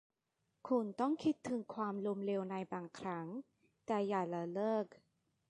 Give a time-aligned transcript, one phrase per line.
[0.67, 3.27] คุณต้องคิดถึงความล้มเหลวในบางครั้ง
[3.85, 4.85] แต่อย่าละเลิก